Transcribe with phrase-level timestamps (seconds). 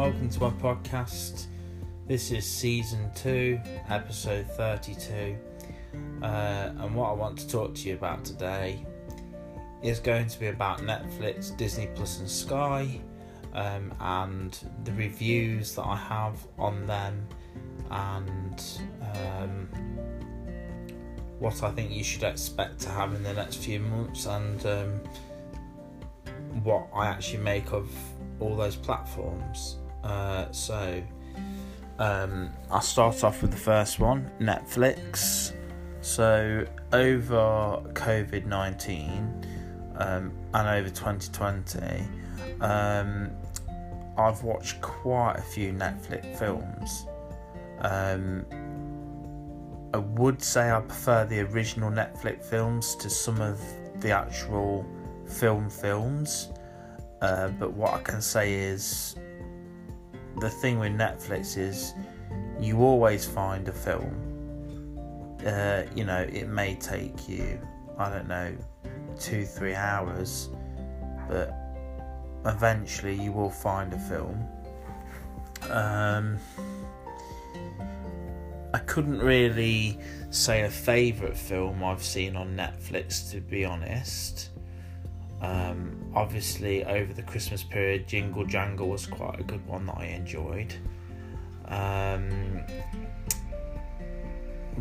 [0.00, 1.44] welcome to my podcast.
[2.06, 3.60] This is season two,
[3.90, 5.36] episode 32.
[6.22, 8.86] Uh, and what I want to talk to you about today
[9.82, 12.98] is going to be about Netflix, Disney Plus, and Sky,
[13.52, 17.28] um, and the reviews that I have on them,
[17.90, 18.64] and
[19.02, 19.68] um,
[21.40, 25.00] what I think you should expect to have in the next few months, and um,
[26.64, 27.90] what I actually make of
[28.40, 29.76] all those platforms.
[30.02, 31.02] Uh, so
[31.98, 35.52] um, I'll start off with the first one Netflix.
[36.00, 39.46] So over COVID 19
[39.98, 42.04] um, and over 2020,
[42.60, 43.30] um,
[44.16, 47.06] I've watched quite a few Netflix films.
[47.80, 48.46] Um,
[49.92, 53.60] I would say I prefer the original Netflix films to some of
[54.00, 54.86] the actual
[55.26, 56.50] film films.
[57.20, 59.16] Uh, but what I can say is
[60.40, 61.94] the thing with Netflix is
[62.58, 64.16] you always find a film.
[65.46, 67.60] Uh, you know, it may take you,
[67.98, 68.54] I don't know,
[69.18, 70.48] two, three hours,
[71.28, 71.54] but
[72.46, 74.48] eventually you will find a film.
[75.70, 76.38] Um,
[78.72, 79.98] I couldn't really
[80.30, 84.50] say a favourite film I've seen on Netflix, to be honest.
[85.40, 90.06] Um, obviously, over the Christmas period, Jingle Jangle was quite a good one that I
[90.06, 90.74] enjoyed.
[91.66, 92.62] Um,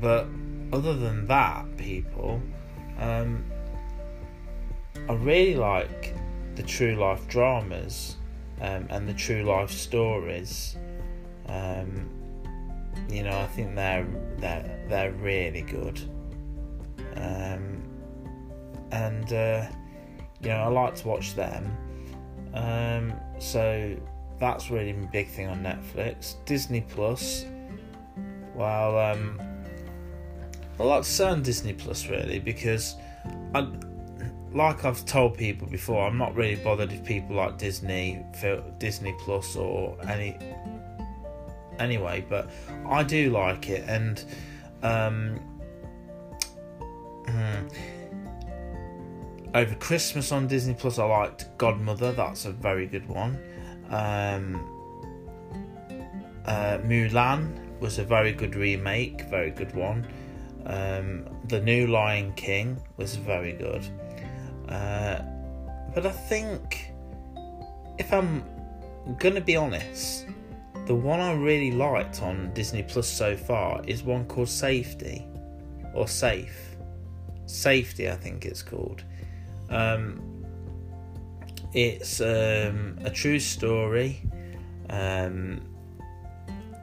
[0.00, 0.28] but
[0.72, 2.40] other than that, people,
[2.98, 3.44] um,
[5.08, 6.14] I really like
[6.54, 8.16] the true life dramas
[8.60, 10.76] um, and the true life stories.
[11.46, 12.08] Um,
[13.08, 14.06] you know, I think they're
[14.38, 16.00] they're they're really good.
[17.16, 17.82] Um,
[18.92, 19.66] and uh,
[20.44, 21.76] you know, I like to watch them.
[22.52, 23.96] Um, so
[24.38, 26.34] that's really a big thing on Netflix.
[26.44, 27.46] Disney Plus.
[28.54, 29.40] Well, um,
[30.78, 32.96] I like to say on Disney Plus really because,
[33.54, 33.66] I,
[34.52, 38.24] like I've told people before, I'm not really bothered if people like Disney,
[38.78, 40.36] Disney Plus or any.
[41.80, 42.50] Anyway, but
[42.86, 44.24] I do like it, and
[44.84, 45.40] um,
[47.26, 47.66] hmm,
[49.54, 52.12] over Christmas on Disney Plus, I liked Godmother.
[52.12, 53.38] That's a very good one.
[53.88, 54.56] Um,
[56.44, 60.06] uh, Mulan was a very good remake, very good one.
[60.66, 63.86] Um, the new Lion King was very good.
[64.68, 65.22] Uh,
[65.94, 66.90] but I think,
[67.98, 68.42] if I'm
[69.18, 70.26] gonna be honest,
[70.86, 75.28] the one I really liked on Disney Plus so far is one called Safety
[75.94, 76.76] or Safe.
[77.46, 79.04] Safety, I think it's called.
[79.74, 80.20] Um,
[81.72, 84.22] it's um, a true story,
[84.88, 85.60] um,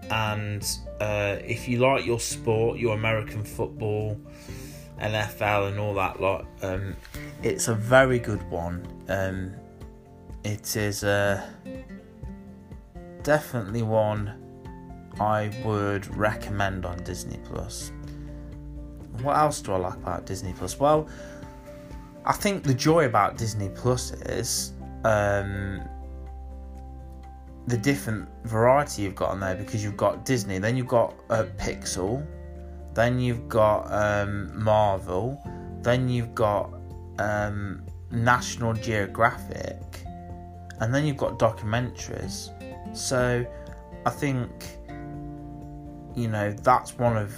[0.10, 4.20] and uh, if you like your sport, your American football,
[5.00, 6.94] NFL, and all that lot, um,
[7.42, 8.86] it's a very good one.
[9.08, 9.54] Um,
[10.44, 11.48] it is uh,
[13.24, 14.34] definitely one
[15.18, 17.94] I would recommend on Disney Plus.
[19.22, 20.78] What else do I like about Disney Plus?
[20.78, 21.08] Well,
[22.26, 24.74] I think the joy about Disney Plus is
[25.04, 25.82] um,
[27.68, 31.46] the different variety you've got on there because you've got Disney, then you've got uh,
[31.58, 32.26] Pixar,
[32.94, 35.42] then you've got um, Marvel,
[35.82, 36.72] then you've got
[37.18, 40.04] um, National Geographic,
[40.80, 42.50] and then you've got documentaries.
[42.96, 43.46] So
[44.06, 44.52] I think
[46.16, 47.34] you know that's one of,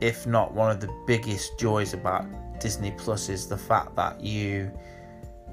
[0.00, 2.26] if not one of the biggest joys about
[2.60, 4.70] Disney Plus is the fact that you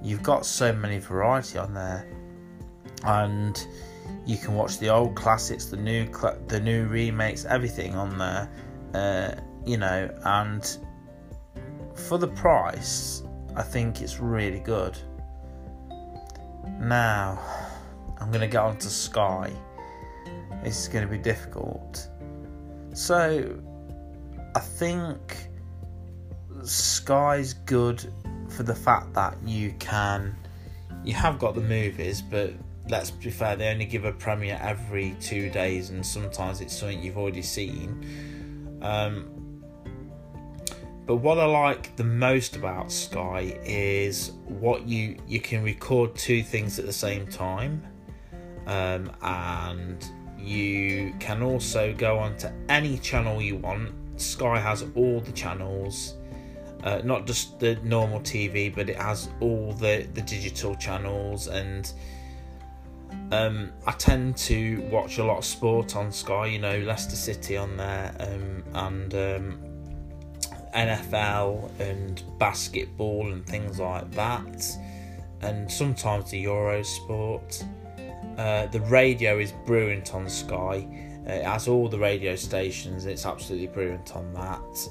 [0.01, 2.07] you've got so many variety on there,
[3.03, 3.65] and
[4.25, 8.49] you can watch the old classics, the new cl- the new remakes, everything on there.
[8.93, 10.77] Uh, you know, and
[11.95, 13.23] for the price,
[13.55, 14.97] I think it's really good.
[16.79, 17.39] Now,
[18.19, 19.51] I'm going to get on to Sky.
[20.63, 22.09] This is going to be difficult.
[22.93, 23.59] So,
[24.55, 25.49] I think
[26.65, 28.11] Sky's good
[28.49, 30.35] for the fact that you can.
[31.03, 32.53] You have got the movies, but
[32.89, 37.01] let's be fair, they only give a premiere every two days, and sometimes it's something
[37.01, 38.79] you've already seen.
[38.81, 39.63] Um,
[41.05, 46.41] but what I like the most about Sky is what you you can record two
[46.41, 47.83] things at the same time,
[48.65, 50.03] um, and
[50.39, 53.91] you can also go on to any channel you want.
[54.19, 56.15] Sky has all the channels
[56.85, 61.91] uh, not just the normal TV, but it has all the the digital channels and
[63.31, 66.45] Um, I tend to watch a lot of sport on Sky.
[66.47, 69.59] You know, Leicester City on there, um, and um,
[70.75, 74.77] NFL and basketball and things like that,
[75.41, 77.65] and sometimes the Eurosport.
[78.37, 80.85] Uh, the radio is brilliant on Sky.
[81.27, 83.05] Uh, it has all the radio stations.
[83.05, 84.89] It's absolutely brilliant on that.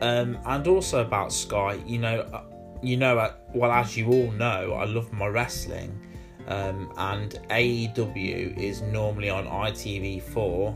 [0.00, 2.42] Um, and also about Sky, you know, uh,
[2.82, 5.98] you know, uh, well as you all know, I love my wrestling,
[6.46, 10.74] um, and AEW is normally on ITV4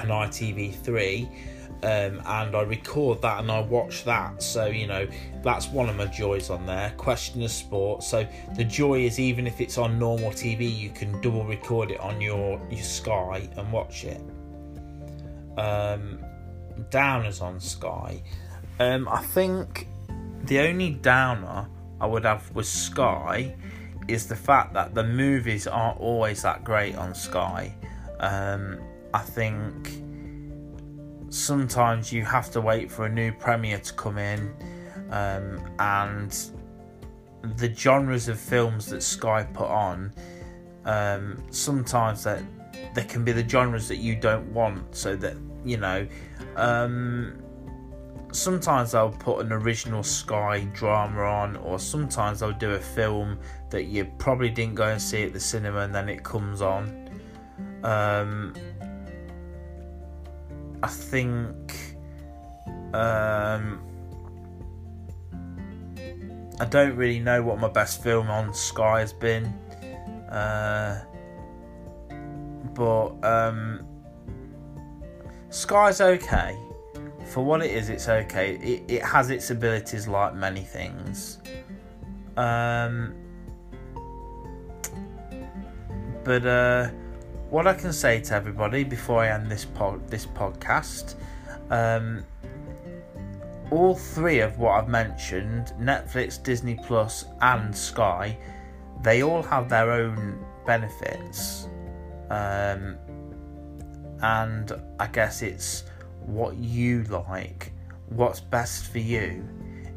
[0.00, 1.28] and ITV3
[1.82, 4.42] um, and I record that and I watch that.
[4.42, 5.06] So you know
[5.42, 6.92] that's one of my joys on there.
[6.96, 8.02] Question of sport.
[8.02, 8.26] So
[8.56, 12.20] the joy is even if it's on normal TV, you can double record it on
[12.20, 14.20] your your Sky and watch it.
[15.58, 16.24] Um,
[16.90, 18.22] downers on Sky.
[18.78, 19.88] Um, I think
[20.44, 21.68] the only downer
[22.00, 23.54] I would have with Sky
[24.08, 27.74] is the fact that the movies aren't always that great on Sky.
[28.20, 28.78] Um,
[29.12, 30.02] I think
[31.30, 34.54] sometimes you have to wait for a new premiere to come in,
[35.10, 36.50] um, and
[37.56, 40.12] the genres of films that Sky put on,
[40.84, 42.42] um, sometimes that
[42.94, 46.06] there can be the genres that you don't want, so that you know.
[46.56, 47.42] Um,
[48.32, 53.38] sometimes they'll put an original Sky drama on, or sometimes they'll do a film
[53.70, 57.10] that you probably didn't go and see at the cinema and then it comes on.
[57.82, 58.54] Um,
[60.82, 61.96] I think
[62.92, 63.80] um,
[66.58, 69.46] I don't really know what my best film on Sky has been,
[70.30, 71.04] uh,
[72.74, 73.86] but um,
[75.50, 76.56] Sky's okay
[77.26, 77.88] for what it is.
[77.90, 78.56] It's okay.
[78.56, 81.38] It, it has its abilities, like many things.
[82.36, 83.14] Um,
[86.24, 86.90] but uh,
[87.56, 91.14] what I can say to everybody before I end this pod, this podcast,
[91.70, 92.22] um,
[93.70, 98.36] all three of what I've mentioned Netflix, Disney Plus, and Sky
[99.02, 101.68] they all have their own benefits.
[102.28, 102.98] Um,
[104.20, 105.84] and I guess it's
[106.26, 107.72] what you like,
[108.10, 109.48] what's best for you.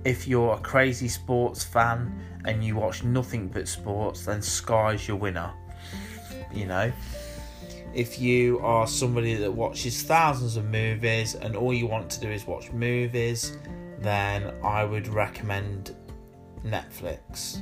[0.06, 5.18] If you're a crazy sports fan and you watch nothing but sports, then Sky's your
[5.18, 5.52] winner.
[6.54, 6.94] You know,
[7.94, 12.30] if you are somebody that watches thousands of movies and all you want to do
[12.30, 13.58] is watch movies,
[14.00, 15.96] then I would recommend
[16.66, 17.62] Netflix.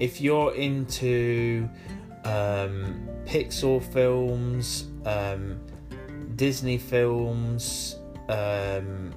[0.00, 1.68] If you're into
[2.24, 5.60] um, Pixar films, um,
[6.34, 7.96] Disney films,
[8.28, 9.14] um,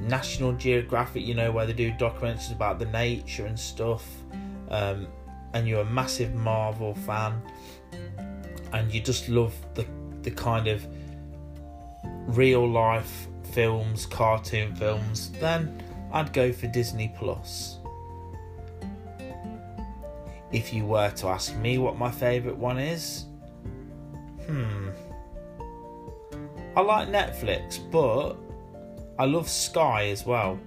[0.00, 4.06] National Geographic, you know, where they do documentaries about the nature and stuff,
[4.68, 5.08] um,
[5.54, 7.40] and you're a massive Marvel fan,
[8.72, 9.86] and you just love the
[10.22, 10.86] the kind of
[12.26, 15.82] real life films, cartoon films, then
[16.12, 17.78] I'd go for Disney Plus.
[20.52, 23.26] If you were to ask me what my favourite one is,
[24.46, 24.88] hmm.
[26.76, 28.36] I like Netflix, but
[29.18, 30.58] I love Sky as well.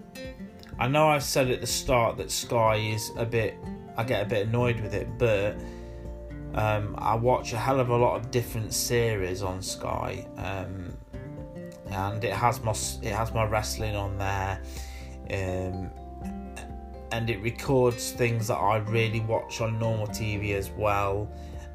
[0.79, 3.55] I know I said at the start that Sky is a bit,
[3.97, 5.55] I get a bit annoyed with it, but
[6.55, 10.93] um, I watch a hell of a lot of different series on Sky, um,
[11.89, 14.61] and it has my it has my wrestling on there,
[15.31, 15.89] um,
[17.11, 21.31] and it records things that I really watch on normal TV as well.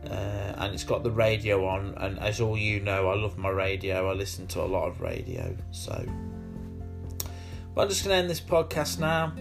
[0.09, 3.49] Uh, and it's got the radio on, and as all you know, I love my
[3.49, 4.09] radio.
[4.09, 6.07] I listen to a lot of radio, so.
[7.75, 9.33] But I'm just going to end this podcast now.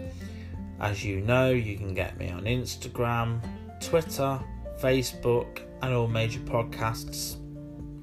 [0.79, 3.41] As you know, you can get me on Instagram,
[3.81, 4.39] Twitter,
[4.79, 7.36] Facebook, and all major podcasts.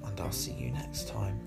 [0.05, 1.44] And I'll see you next time.